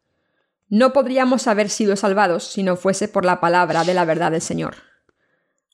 No 0.70 0.94
podríamos 0.94 1.48
haber 1.48 1.70
sido 1.70 1.96
salvados 1.96 2.46
si 2.46 2.64
no 2.64 2.78
fuese 2.78 3.08
por 3.08 3.26
la 3.26 3.42
palabra 3.42 3.84
de 3.84 3.94
la 3.94 4.06
verdad 4.06 4.32
del 4.32 4.42
Señor. 4.42 4.76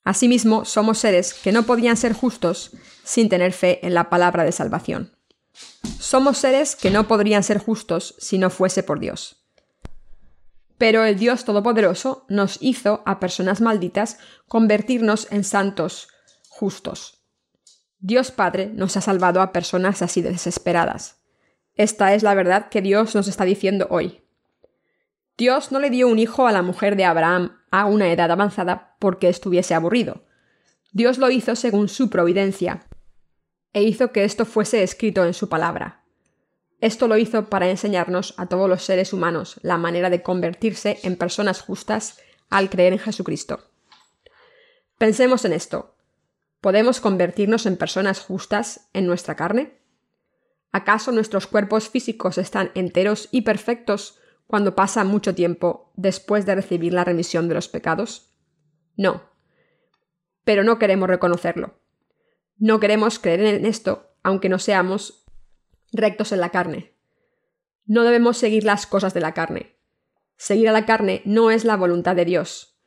Asimismo, 0.03 0.65
somos 0.65 0.98
seres 0.98 1.34
que 1.34 1.51
no 1.51 1.63
podían 1.63 1.98
ser 1.98 2.13
justos 2.13 2.72
sin 3.03 3.29
tener 3.29 3.53
fe 3.53 3.86
en 3.86 3.94
la 3.94 4.10
palabra 4.10 4.44
de 4.44 4.53
salvación. 4.53 5.17
Somos 6.00 6.38
seres 6.38 6.76
que 6.76 6.92
no 6.92 7.08
podrían 7.08 7.44
ser 7.44 7.60
justos 7.60 8.16
si 8.18 8.38
no 8.38 8.50
fuese 8.50 8.84
por 8.84 9.00
Dios. 9.00 9.44
Pero 10.78 11.04
el 11.04 11.18
Dios 11.18 11.44
Todopoderoso 11.44 12.26
nos 12.30 12.58
hizo 12.62 13.02
a 13.06 13.20
personas 13.20 13.62
malditas 13.62 14.20
convertirnos 14.48 15.28
en 15.32 15.44
santos 15.44 16.10
justos. 16.50 17.24
Dios 18.00 18.32
Padre 18.32 18.68
nos 18.74 18.96
ha 18.96 19.02
salvado 19.02 19.42
a 19.42 19.52
personas 19.52 20.02
así 20.02 20.22
desesperadas. 20.22 21.18
Esta 21.74 22.14
es 22.14 22.24
la 22.24 22.36
verdad 22.36 22.70
que 22.70 22.82
Dios 22.82 23.16
nos 23.16 23.28
está 23.28 23.44
diciendo 23.44 23.88
hoy. 23.90 24.24
Dios 25.38 25.72
no 25.72 25.80
le 25.80 25.90
dio 25.90 26.08
un 26.08 26.18
hijo 26.18 26.48
a 26.48 26.52
la 26.52 26.64
mujer 26.64 26.96
de 26.96 27.06
Abraham 27.06 27.60
a 27.70 27.86
una 27.86 28.12
edad 28.12 28.32
avanzada 28.32 28.96
porque 29.00 29.30
estuviese 29.30 29.76
aburrido. 29.76 30.26
Dios 30.92 31.20
lo 31.20 31.30
hizo 31.30 31.56
según 31.56 31.90
su 31.90 32.10
providencia, 32.10 32.87
e 33.74 33.84
hizo 33.84 34.12
que 34.12 34.24
esto 34.24 34.46
fuese 34.46 34.84
escrito 34.84 35.26
en 35.26 35.34
su 35.34 35.50
palabra. 35.50 36.04
Esto 36.80 37.08
lo 37.08 37.18
hizo 37.18 37.50
para 37.50 37.70
enseñarnos 37.70 38.36
a 38.38 38.46
todos 38.46 38.70
los 38.70 38.84
seres 38.84 39.12
humanos 39.14 39.60
la 39.64 39.78
manera 39.78 40.10
de 40.10 40.22
convertirse 40.22 41.00
en 41.04 41.16
personas 41.16 41.62
justas 41.62 42.20
al 42.50 42.70
creer 42.70 42.94
en 42.94 43.00
Jesucristo. 43.00 43.72
Pensemos 44.98 45.46
en 45.46 45.54
esto. 45.54 45.96
¿Podemos 46.62 47.02
convertirnos 47.02 47.66
en 47.66 47.78
personas 47.78 48.20
justas 48.20 48.90
en 48.94 49.08
nuestra 49.08 49.36
carne? 49.36 49.80
¿Acaso 50.72 51.12
nuestros 51.12 51.48
cuerpos 51.48 51.90
físicos 51.90 52.38
están 52.38 52.72
enteros 52.76 53.30
y 53.32 53.42
perfectos 53.42 54.20
cuando 54.48 54.76
pasa 54.76 55.04
mucho 55.04 55.34
tiempo 55.34 55.92
después 55.96 56.46
de 56.46 56.56
recibir 56.56 56.94
la 56.94 57.04
remisión 57.04 57.48
de 57.48 57.56
los 57.56 57.68
pecados? 57.68 58.34
No. 58.96 59.24
Pero 60.44 60.64
no 60.64 60.78
queremos 60.80 61.08
reconocerlo. 61.08 61.80
No 62.60 62.80
queremos 62.80 63.20
creer 63.20 63.42
en 63.42 63.66
esto, 63.66 64.12
aunque 64.24 64.50
no 64.50 64.58
seamos 64.58 65.26
rectos 65.92 66.32
en 66.32 66.40
la 66.40 66.50
carne. 66.50 66.96
No 67.86 68.04
debemos 68.04 68.38
seguir 68.38 68.64
las 68.64 68.88
cosas 68.88 69.14
de 69.14 69.22
la 69.22 69.34
carne. 69.34 69.78
Seguir 70.38 70.70
a 70.70 70.72
la 70.72 70.86
carne 70.86 71.22
no 71.24 71.52
es 71.52 71.66
la 71.66 71.78
voluntad 71.78 72.16
de 72.16 72.26
Dios. 72.26 72.80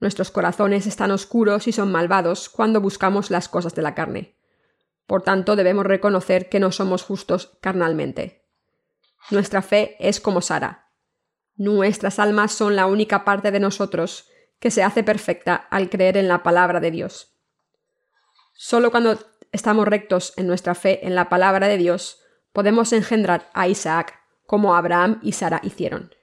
Nuestros 0.00 0.30
corazones 0.30 0.86
están 0.86 1.10
oscuros 1.10 1.66
y 1.66 1.72
son 1.72 1.90
malvados 1.90 2.48
cuando 2.48 2.80
buscamos 2.80 3.30
las 3.30 3.48
cosas 3.48 3.74
de 3.74 3.82
la 3.82 3.94
carne. 3.94 4.36
Por 5.06 5.22
tanto, 5.22 5.56
debemos 5.56 5.86
reconocer 5.86 6.48
que 6.48 6.60
no 6.60 6.70
somos 6.70 7.02
justos 7.02 7.58
carnalmente. 7.60 8.44
Nuestra 9.30 9.62
fe 9.62 9.96
es 9.98 10.20
como 10.20 10.42
Sara. 10.42 10.90
Nuestras 11.56 12.18
almas 12.18 12.52
son 12.52 12.76
la 12.76 12.86
única 12.86 13.24
parte 13.24 13.50
de 13.50 13.60
nosotros 13.60 14.28
que 14.58 14.70
se 14.70 14.82
hace 14.82 15.02
perfecta 15.02 15.54
al 15.54 15.88
creer 15.88 16.18
en 16.18 16.28
la 16.28 16.42
palabra 16.42 16.80
de 16.80 16.90
Dios. 16.90 17.35
Solo 18.56 18.90
cuando 18.90 19.18
estamos 19.52 19.86
rectos 19.86 20.32
en 20.36 20.46
nuestra 20.46 20.74
fe 20.74 21.06
en 21.06 21.14
la 21.14 21.28
palabra 21.28 21.68
de 21.68 21.76
Dios, 21.76 22.22
podemos 22.52 22.94
engendrar 22.94 23.50
a 23.52 23.68
Isaac, 23.68 24.18
como 24.46 24.74
Abraham 24.74 25.20
y 25.22 25.32
Sara 25.32 25.60
hicieron. 25.62 26.14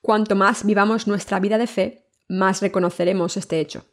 Cuanto 0.00 0.34
más 0.34 0.64
vivamos 0.64 1.06
nuestra 1.06 1.40
vida 1.40 1.58
de 1.58 1.66
fe, 1.66 2.06
más 2.28 2.62
reconoceremos 2.62 3.36
este 3.36 3.60
hecho. 3.60 3.84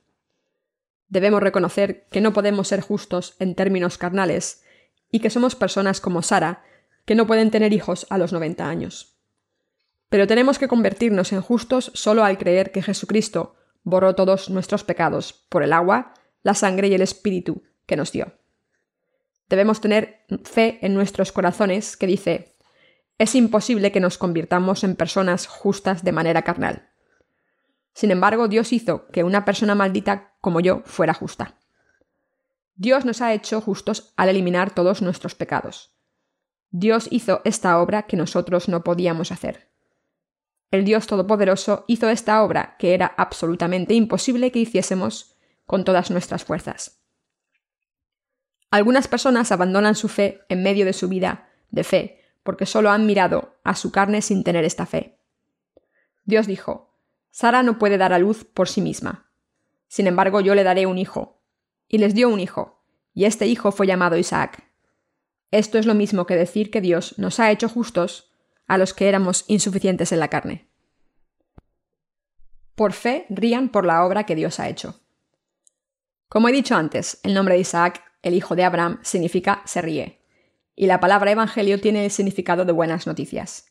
Debemos 1.09 1.41
reconocer 1.41 2.07
que 2.11 2.21
no 2.21 2.31
podemos 2.31 2.69
ser 2.69 2.79
justos 2.79 3.35
en 3.39 3.55
términos 3.55 3.97
carnales 3.97 4.63
y 5.11 5.19
que 5.19 5.29
somos 5.29 5.55
personas 5.55 5.99
como 5.99 6.21
Sara, 6.21 6.63
que 7.05 7.15
no 7.15 7.27
pueden 7.27 7.51
tener 7.51 7.73
hijos 7.73 8.07
a 8.09 8.17
los 8.17 8.31
90 8.31 8.67
años. 8.67 9.17
Pero 10.09 10.27
tenemos 10.27 10.59
que 10.59 10.67
convertirnos 10.69 11.33
en 11.33 11.41
justos 11.41 11.91
solo 11.93 12.23
al 12.23 12.37
creer 12.37 12.71
que 12.71 12.81
Jesucristo 12.81 13.55
borró 13.83 14.15
todos 14.15 14.49
nuestros 14.49 14.83
pecados 14.83 15.33
por 15.49 15.61
el 15.61 15.73
agua, 15.73 16.13
la 16.45 16.53
sangre 16.53 16.87
y 16.87 16.93
el 16.93 17.01
Espíritu 17.01 17.61
que 17.85 17.97
nos 17.97 18.13
dio 18.13 18.31
debemos 19.49 19.81
tener 19.81 20.25
fe 20.43 20.79
en 20.81 20.93
nuestros 20.93 21.31
corazones 21.31 21.97
que 21.97 22.07
dice, 22.07 22.57
es 23.17 23.35
imposible 23.35 23.91
que 23.91 23.99
nos 23.99 24.17
convirtamos 24.17 24.83
en 24.83 24.95
personas 24.95 25.47
justas 25.47 26.03
de 26.03 26.11
manera 26.11 26.41
carnal. 26.41 26.89
Sin 27.93 28.11
embargo, 28.11 28.47
Dios 28.47 28.73
hizo 28.73 29.07
que 29.07 29.23
una 29.23 29.45
persona 29.45 29.75
maldita 29.75 30.33
como 30.41 30.59
yo 30.59 30.81
fuera 30.85 31.13
justa. 31.13 31.59
Dios 32.75 33.05
nos 33.05 33.21
ha 33.21 33.33
hecho 33.33 33.61
justos 33.61 34.13
al 34.17 34.27
eliminar 34.27 34.73
todos 34.73 35.01
nuestros 35.01 35.33
pecados. 35.33 35.95
Dios 36.71 37.07
hizo 37.09 37.39
esta 37.45 37.79
obra 37.79 38.03
que 38.03 38.17
nosotros 38.17 38.67
no 38.67 38.83
podíamos 38.83 39.31
hacer. 39.31 39.69
El 40.71 40.83
Dios 40.83 41.07
Todopoderoso 41.07 41.85
hizo 41.87 42.09
esta 42.09 42.43
obra 42.43 42.75
que 42.77 42.93
era 42.93 43.13
absolutamente 43.15 43.93
imposible 43.93 44.51
que 44.51 44.59
hiciésemos 44.59 45.34
con 45.65 45.83
todas 45.83 46.11
nuestras 46.11 46.43
fuerzas. 46.43 47.01
Algunas 48.71 49.07
personas 49.07 49.51
abandonan 49.51 49.95
su 49.95 50.07
fe 50.07 50.41
en 50.49 50.63
medio 50.63 50.85
de 50.85 50.93
su 50.93 51.07
vida 51.07 51.49
de 51.69 51.83
fe 51.83 52.21
porque 52.45 52.67
solo 52.67 52.91
han 52.91 53.07
mirado 53.07 53.57
a 53.63 53.73
su 53.75 53.91
carne 53.91 54.21
sin 54.21 54.43
tener 54.43 54.65
esta 54.65 54.85
fe. 54.85 55.17
Dios 56.25 56.45
dijo, 56.45 56.95
Sara 57.31 57.63
no 57.63 57.79
puede 57.79 57.97
dar 57.97 58.13
a 58.13 58.19
luz 58.19 58.45
por 58.45 58.69
sí 58.69 58.81
misma. 58.81 59.31
Sin 59.87 60.05
embargo, 60.05 60.41
yo 60.41 60.53
le 60.53 60.63
daré 60.63 60.85
un 60.85 60.99
hijo. 60.99 61.41
Y 61.87 61.97
les 61.97 62.13
dio 62.13 62.29
un 62.29 62.39
hijo, 62.39 62.83
y 63.13 63.25
este 63.25 63.47
hijo 63.47 63.71
fue 63.71 63.87
llamado 63.87 64.17
Isaac. 64.17 64.63
Esto 65.49 65.79
es 65.79 65.85
lo 65.85 65.95
mismo 65.95 66.25
que 66.25 66.35
decir 66.35 66.69
que 66.69 66.81
Dios 66.81 67.17
nos 67.17 67.39
ha 67.39 67.49
hecho 67.49 67.67
justos 67.67 68.31
a 68.67 68.77
los 68.77 68.93
que 68.93 69.07
éramos 69.07 69.45
insuficientes 69.47 70.11
en 70.11 70.19
la 70.19 70.27
carne. 70.27 70.69
Por 72.75 72.93
fe 72.93 73.25
rían 73.29 73.69
por 73.69 73.85
la 73.85 74.05
obra 74.05 74.25
que 74.25 74.35
Dios 74.35 74.59
ha 74.59 74.69
hecho. 74.69 74.99
Como 76.27 76.49
he 76.49 76.51
dicho 76.51 76.75
antes, 76.75 77.19
el 77.23 77.33
nombre 77.33 77.55
de 77.55 77.61
Isaac 77.61 78.05
el 78.25 78.33
hijo 78.33 78.55
de 78.55 78.63
Abraham, 78.63 78.97
significa 79.03 79.61
se 79.65 79.83
ríe, 79.83 80.19
y 80.75 80.87
la 80.87 80.99
palabra 80.99 81.29
evangelio 81.29 81.79
tiene 81.79 82.05
el 82.05 82.11
significado 82.11 82.65
de 82.65 82.71
buenas 82.71 83.05
noticias. 83.05 83.67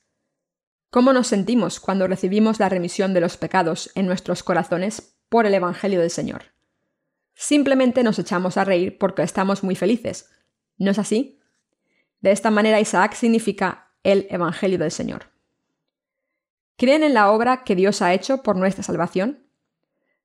¿Cómo 0.90 1.12
nos 1.12 1.26
sentimos 1.26 1.80
cuando 1.80 2.06
recibimos 2.06 2.60
la 2.60 2.68
remisión 2.68 3.14
de 3.14 3.20
los 3.20 3.36
pecados 3.36 3.90
en 3.96 4.06
nuestros 4.06 4.44
corazones 4.44 5.18
por 5.28 5.44
el 5.44 5.54
Evangelio 5.54 6.00
del 6.00 6.10
Señor? 6.10 6.52
Simplemente 7.34 8.04
nos 8.04 8.20
echamos 8.20 8.56
a 8.56 8.62
reír 8.62 8.96
porque 8.96 9.22
estamos 9.24 9.64
muy 9.64 9.74
felices. 9.74 10.30
¿No 10.78 10.92
es 10.92 11.00
así? 11.00 11.40
De 12.20 12.30
esta 12.30 12.52
manera 12.52 12.78
Isaac 12.78 13.14
significa 13.14 13.90
el 14.04 14.28
Evangelio 14.30 14.78
del 14.78 14.92
Señor. 14.92 15.32
¿Creen 16.76 17.02
en 17.02 17.14
la 17.14 17.32
obra 17.32 17.64
que 17.64 17.74
Dios 17.74 18.02
ha 18.02 18.14
hecho 18.14 18.44
por 18.44 18.54
nuestra 18.54 18.84
salvación? 18.84 19.48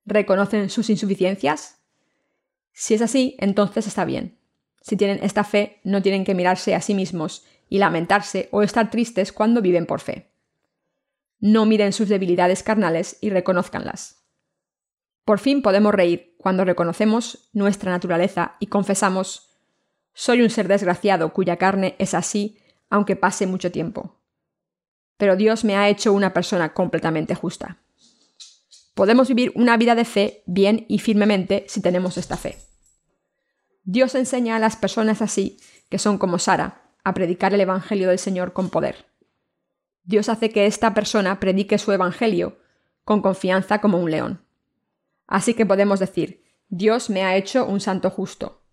¿Reconocen 0.05 0.69
sus 0.69 0.91
insuficiencias? 0.91 1.78
Si 2.79 2.93
es 2.93 3.01
así, 3.01 3.35
entonces 3.39 3.87
está 3.87 4.05
bien. 4.05 4.39
Si 4.79 4.95
tienen 4.95 5.19
esta 5.21 5.43
fe, 5.43 5.81
no 5.83 6.01
tienen 6.01 6.23
que 6.23 6.33
mirarse 6.33 6.75
a 6.75 6.79
sí 6.79 6.95
mismos 6.95 7.43
y 7.67 7.77
lamentarse 7.77 8.47
o 8.53 8.61
estar 8.63 8.89
tristes 8.89 9.33
cuando 9.33 9.61
viven 9.61 9.85
por 9.85 9.99
fe. 9.99 10.31
No 11.41 11.65
miren 11.65 11.91
sus 11.91 12.07
debilidades 12.07 12.63
carnales 12.63 13.17
y 13.19 13.31
reconozcanlas. 13.31 14.23
Por 15.25 15.39
fin 15.39 15.61
podemos 15.61 15.93
reír 15.93 16.35
cuando 16.37 16.63
reconocemos 16.63 17.49
nuestra 17.51 17.91
naturaleza 17.91 18.55
y 18.61 18.67
confesamos 18.67 19.57
soy 20.13 20.41
un 20.41 20.49
ser 20.49 20.69
desgraciado 20.69 21.33
cuya 21.33 21.57
carne 21.57 21.97
es 21.99 22.13
así 22.13 22.59
aunque 22.89 23.17
pase 23.17 23.45
mucho 23.45 23.73
tiempo. 23.73 24.21
Pero 25.17 25.35
Dios 25.35 25.65
me 25.65 25.75
ha 25.75 25.89
hecho 25.89 26.13
una 26.13 26.31
persona 26.31 26.73
completamente 26.73 27.35
justa. 27.35 27.81
Podemos 28.93 29.27
vivir 29.27 29.51
una 29.55 29.75
vida 29.75 29.95
de 29.95 30.05
fe 30.05 30.43
bien 30.45 30.85
y 30.87 30.99
firmemente 30.99 31.65
si 31.67 31.81
tenemos 31.81 32.17
esta 32.17 32.37
fe. 32.37 32.68
Dios 33.83 34.15
enseña 34.15 34.55
a 34.55 34.59
las 34.59 34.75
personas 34.75 35.21
así, 35.21 35.57
que 35.89 35.99
son 35.99 36.17
como 36.17 36.39
Sara, 36.39 36.83
a 37.03 37.13
predicar 37.13 37.53
el 37.53 37.61
Evangelio 37.61 38.09
del 38.09 38.19
Señor 38.19 38.53
con 38.53 38.69
poder. 38.69 39.07
Dios 40.03 40.29
hace 40.29 40.49
que 40.49 40.65
esta 40.65 40.93
persona 40.93 41.39
predique 41.39 41.77
su 41.77 41.91
Evangelio 41.91 42.57
con 43.03 43.21
confianza 43.21 43.81
como 43.81 43.99
un 43.99 44.11
león. 44.11 44.45
Así 45.27 45.53
que 45.53 45.65
podemos 45.65 45.99
decir, 45.99 46.43
Dios 46.67 47.09
me 47.09 47.23
ha 47.23 47.35
hecho 47.35 47.65
un 47.65 47.79
santo 47.79 48.09
justo. 48.09 48.63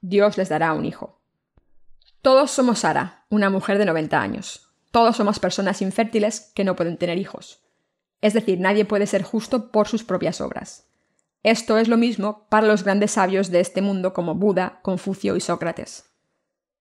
Dios 0.00 0.38
les 0.38 0.48
dará 0.48 0.72
un 0.72 0.84
hijo. 0.84 1.20
Todos 2.22 2.50
somos 2.50 2.80
Sara, 2.80 3.24
una 3.30 3.50
mujer 3.50 3.78
de 3.78 3.84
90 3.86 4.20
años. 4.20 4.72
Todos 4.90 5.16
somos 5.16 5.38
personas 5.38 5.82
infértiles 5.82 6.52
que 6.54 6.64
no 6.64 6.76
pueden 6.76 6.96
tener 6.96 7.18
hijos. 7.18 7.62
Es 8.20 8.34
decir, 8.34 8.60
nadie 8.60 8.84
puede 8.84 9.06
ser 9.06 9.22
justo 9.22 9.70
por 9.70 9.88
sus 9.88 10.04
propias 10.04 10.40
obras. 10.40 10.89
Esto 11.42 11.78
es 11.78 11.88
lo 11.88 11.96
mismo 11.96 12.46
para 12.50 12.66
los 12.66 12.84
grandes 12.84 13.12
sabios 13.12 13.50
de 13.50 13.60
este 13.60 13.80
mundo 13.80 14.12
como 14.12 14.34
Buda, 14.34 14.80
Confucio 14.82 15.36
y 15.36 15.40
Sócrates. 15.40 16.04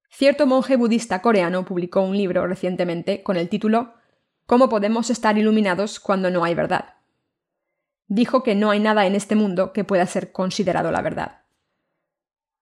Cierto 0.10 0.48
monje 0.48 0.76
budista 0.76 1.22
coreano 1.22 1.64
publicó 1.64 2.02
un 2.02 2.18
libro 2.18 2.46
recientemente 2.46 3.24
con 3.24 3.38
el 3.38 3.48
título 3.48 3.94
¿Cómo 4.46 4.68
podemos 4.68 5.10
estar 5.10 5.38
iluminados 5.38 6.00
cuando 6.00 6.30
no 6.30 6.44
hay 6.44 6.56
verdad? 6.56 6.96
Dijo 8.08 8.44
que 8.44 8.56
no 8.56 8.72
hay 8.72 8.80
nada 8.82 9.06
en 9.06 9.16
este 9.16 9.36
mundo 9.36 9.72
que 9.72 9.86
pueda 9.86 10.06
ser 10.08 10.34
considerado 10.34 10.92
la 10.92 11.02
verdad. 11.02 11.44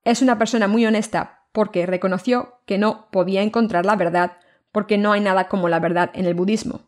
Es 0.03 0.21
una 0.21 0.37
persona 0.37 0.67
muy 0.67 0.85
honesta 0.85 1.45
porque 1.51 1.87
reconoció 1.87 2.59
que 2.67 2.77
no 2.77 3.09
podía 3.09 3.41
encontrar 3.41 3.85
la 3.85 3.95
verdad 3.95 4.33
porque 4.71 4.99
no 4.99 5.13
hay 5.13 5.21
nada 5.21 5.47
como 5.47 5.67
la 5.67 5.79
verdad 5.79 6.11
en 6.13 6.25
el 6.25 6.35
budismo, 6.35 6.81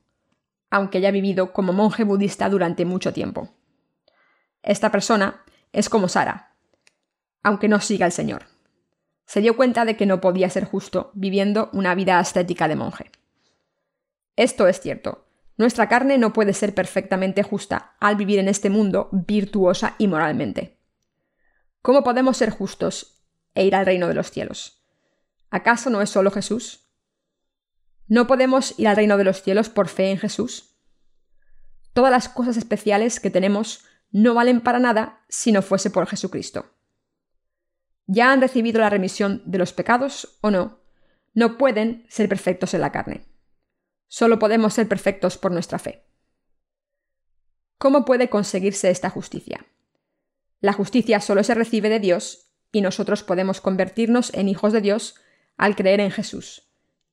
aunque 0.69 0.99
haya 0.99 1.09
vivido 1.09 1.51
como 1.51 1.73
monje 1.73 2.03
budista 2.03 2.47
durante 2.49 2.85
mucho 2.85 3.11
tiempo. 3.11 3.49
Esta 4.63 4.91
persona 4.91 5.43
es 5.71 5.89
como 5.89 6.07
Sara, 6.07 6.55
aunque 7.43 7.67
no 7.67 7.79
siga 7.79 8.05
al 8.05 8.11
Señor 8.11 8.45
se 9.29 9.41
dio 9.41 9.55
cuenta 9.55 9.85
de 9.85 9.95
que 9.95 10.07
no 10.07 10.21
podía 10.21 10.49
ser 10.49 10.65
justo 10.65 11.11
viviendo 11.13 11.69
una 11.71 11.93
vida 11.93 12.17
ascética 12.17 12.67
de 12.67 12.75
monje. 12.75 13.11
Esto 14.35 14.67
es 14.67 14.79
cierto. 14.79 15.27
Nuestra 15.55 15.87
carne 15.87 16.17
no 16.17 16.33
puede 16.33 16.51
ser 16.53 16.73
perfectamente 16.73 17.43
justa 17.43 17.95
al 17.99 18.15
vivir 18.15 18.39
en 18.39 18.47
este 18.47 18.71
mundo 18.71 19.07
virtuosa 19.11 19.93
y 19.99 20.07
moralmente. 20.07 20.79
¿Cómo 21.83 22.03
podemos 22.03 22.37
ser 22.37 22.49
justos 22.49 23.21
e 23.53 23.65
ir 23.65 23.75
al 23.75 23.85
reino 23.85 24.07
de 24.07 24.15
los 24.15 24.31
cielos? 24.31 24.83
¿Acaso 25.51 25.91
no 25.91 26.01
es 26.01 26.09
solo 26.09 26.31
Jesús? 26.31 26.89
¿No 28.07 28.25
podemos 28.25 28.79
ir 28.79 28.87
al 28.87 28.95
reino 28.95 29.15
de 29.17 29.25
los 29.25 29.43
cielos 29.43 29.69
por 29.69 29.89
fe 29.89 30.09
en 30.09 30.17
Jesús? 30.17 30.75
Todas 31.93 32.11
las 32.11 32.29
cosas 32.29 32.57
especiales 32.57 33.19
que 33.19 33.29
tenemos 33.29 33.85
no 34.11 34.33
valen 34.33 34.61
para 34.61 34.79
nada 34.79 35.23
si 35.29 35.51
no 35.51 35.61
fuese 35.61 35.89
por 35.89 36.07
Jesucristo 36.07 36.65
ya 38.11 38.31
han 38.31 38.41
recibido 38.41 38.81
la 38.81 38.89
remisión 38.89 39.43
de 39.45 39.59
los 39.59 39.71
pecados 39.71 40.39
o 40.41 40.49
no, 40.49 40.79
no 41.35 41.59
pueden 41.59 42.07
ser 42.09 42.27
perfectos 42.27 42.73
en 42.73 42.81
la 42.81 42.91
carne. 42.91 43.25
Solo 44.07 44.39
podemos 44.39 44.73
ser 44.73 44.87
perfectos 44.87 45.37
por 45.37 45.51
nuestra 45.51 45.77
fe. 45.77 46.07
¿Cómo 47.77 48.05
puede 48.05 48.27
conseguirse 48.27 48.89
esta 48.89 49.11
justicia? 49.11 49.63
La 50.59 50.73
justicia 50.73 51.21
solo 51.21 51.43
se 51.43 51.53
recibe 51.53 51.89
de 51.89 51.99
Dios 51.99 52.51
y 52.71 52.81
nosotros 52.81 53.21
podemos 53.21 53.61
convertirnos 53.61 54.33
en 54.33 54.49
hijos 54.49 54.73
de 54.73 54.81
Dios 54.81 55.13
al 55.55 55.75
creer 55.75 55.99
en 55.99 56.09
Jesús, 56.09 56.63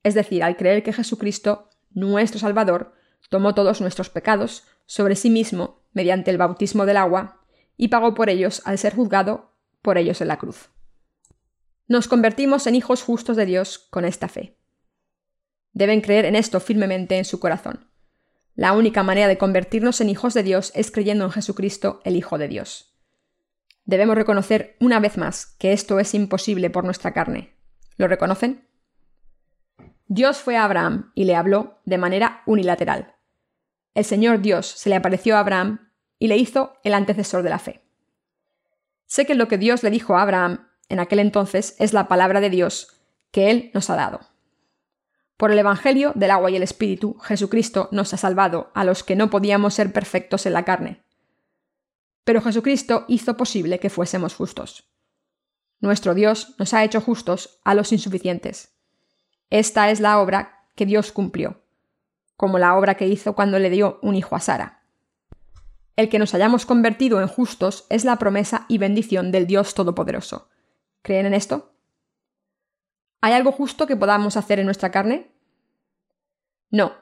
es 0.02 0.14
decir, 0.14 0.42
al 0.42 0.56
creer 0.56 0.82
que 0.82 0.94
Jesucristo, 0.94 1.68
nuestro 1.90 2.40
Salvador, 2.40 2.94
tomó 3.28 3.54
todos 3.54 3.82
nuestros 3.82 4.09
pecados 4.09 4.64
sobre 4.87 5.14
sí 5.14 5.28
mismo 5.28 5.82
mediante 5.96 6.30
el 6.30 6.37
bautismo 6.37 6.85
del 6.85 6.98
agua 6.98 7.40
y 7.78 7.88
pagó 7.88 8.12
por 8.12 8.28
ellos 8.28 8.61
al 8.66 8.76
ser 8.76 8.94
juzgado 8.94 9.56
por 9.80 9.96
ellos 9.96 10.20
en 10.20 10.28
la 10.28 10.37
cruz. 10.37 10.68
Nos 11.88 12.06
convertimos 12.06 12.66
en 12.66 12.74
hijos 12.74 13.02
justos 13.02 13.35
de 13.35 13.46
Dios 13.46 13.78
con 13.78 14.04
esta 14.04 14.28
fe. 14.28 14.59
Deben 15.72 16.02
creer 16.02 16.26
en 16.26 16.37
esto 16.37 16.61
firmemente 16.61 17.16
en 17.16 17.24
su 17.24 17.40
corazón. 17.40 17.90
La 18.54 18.74
única 18.74 19.02
manera 19.02 19.26
de 19.26 19.38
convertirnos 19.38 20.02
en 20.02 20.11
hijos 20.11 20.35
de 20.35 20.42
Dios 20.42 20.70
es 20.74 20.90
creyendo 20.90 21.24
en 21.24 21.30
Jesucristo, 21.30 22.02
el 22.04 22.16
Hijo 22.16 22.37
de 22.37 22.48
Dios. 22.48 22.94
Debemos 23.87 24.16
reconocer 24.16 24.76
una 24.80 25.00
vez 25.00 25.16
más 25.16 25.56
que 25.59 25.72
esto 25.72 25.98
es 25.98 26.12
imposible 26.12 26.68
por 26.68 26.85
nuestra 26.85 27.14
carne. 27.14 27.56
¿Lo 27.96 28.06
reconocen? 28.06 28.68
Dios 30.09 30.37
fue 30.37 30.59
a 30.59 30.64
Abraham 30.64 31.12
y 31.14 31.24
le 31.24 31.37
habló 31.37 31.80
de 31.87 31.96
manera 31.96 32.42
unilateral. 32.44 33.14
El 33.94 34.04
Señor 34.04 34.42
Dios 34.42 34.66
se 34.66 34.90
le 34.90 34.96
apareció 34.96 35.37
a 35.37 35.40
Abraham 35.40 35.86
y 36.18 36.29
le 36.29 36.37
hizo 36.37 36.74
el 36.83 36.94
antecesor 36.94 37.42
de 37.42 37.50
la 37.50 37.59
fe. 37.59 37.83
Sé 39.07 39.26
que 39.26 39.35
lo 39.35 39.48
que 39.48 39.59
Dios 39.59 39.83
le 39.83 39.90
dijo 39.90 40.16
a 40.16 40.22
Abraham 40.22 40.68
en 40.88 41.00
aquel 41.00 41.18
entonces 41.18 41.76
es 41.79 41.92
la 41.92 42.09
palabra 42.09 42.40
de 42.40 42.50
Dios 42.50 42.96
que 43.31 43.50
Él 43.50 43.70
nos 43.74 43.90
ha 43.90 43.96
dado. 43.96 44.20
Por 45.37 45.52
el 45.52 45.59
Evangelio 45.59 46.12
del 46.14 46.31
agua 46.31 46.50
y 46.50 46.57
el 46.57 46.62
Espíritu, 46.62 47.18
Jesucristo 47.18 47.88
nos 47.92 48.14
ha 48.14 48.16
salvado 48.16 48.70
a 48.74 48.85
los 48.85 49.05
que 49.05 49.16
no 49.16 49.29
podíamos 49.29 49.74
ser 49.74 49.92
perfectos 49.92 50.46
en 50.46 50.55
la 50.55 50.64
carne. 50.64 51.02
Pero 52.24 52.40
Jesucristo 52.40 53.05
hizo 53.09 53.37
posible 53.37 53.79
que 53.79 53.90
fuésemos 53.90 54.35
justos. 54.35 54.88
Nuestro 55.81 56.14
Dios 56.14 56.55
nos 56.59 56.72
ha 56.72 56.83
hecho 56.85 57.00
justos 57.02 57.61
a 57.64 57.74
los 57.74 57.92
insuficientes. 57.92 58.74
Esta 59.50 59.90
es 59.90 60.00
la 60.00 60.18
obra 60.18 60.66
que 60.74 60.87
Dios 60.87 61.12
cumplió, 61.12 61.62
como 62.37 62.59
la 62.59 62.76
obra 62.76 62.94
que 62.94 63.07
hizo 63.07 63.35
cuando 63.35 63.59
le 63.59 63.70
dio 63.70 63.98
un 64.02 64.14
hijo 64.14 64.35
a 64.35 64.40
Sara. 64.40 64.86
El 65.96 66.11
que 66.11 66.18
nos 66.18 66.35
hayamos 66.35 66.66
convertido 66.66 67.20
en 67.20 67.26
justos 67.26 67.87
es 67.88 68.04
la 68.04 68.16
promesa 68.16 68.66
y 68.68 68.78
bendición 68.78 69.32
del 69.32 69.46
Dios 69.46 69.74
Todopoderoso, 69.74 70.50
¿Creen 71.02 71.26
en 71.26 71.35
esto? 71.35 71.72
¿Hay 73.20 73.32
algo 73.32 73.52
justo 73.52 73.87
que 73.87 73.96
podamos 73.96 74.37
hacer 74.37 74.59
en 74.59 74.66
nuestra 74.66 74.90
carne? 74.90 75.30
No, 76.70 76.92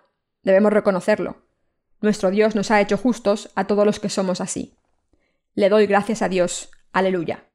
debemos 0.43 0.73
reconocerlo. 0.73 1.43
Nuestro 2.01 2.31
Dios 2.31 2.55
nos 2.55 2.71
ha 2.71 2.81
hecho 2.81 2.99
justos 2.99 3.51
a 3.55 3.67
todos 3.67 3.87
los 3.87 3.99
que 3.99 4.11
somos 4.11 4.41
así. 4.41 4.77
Le 5.55 5.71
doy 5.71 5.87
gracias 5.87 6.21
a 6.23 6.29
Dios. 6.29 6.71
Aleluya. 6.93 7.49